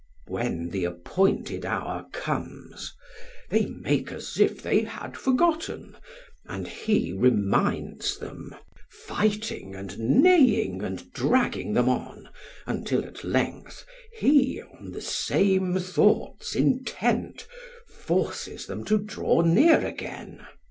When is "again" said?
19.85-20.43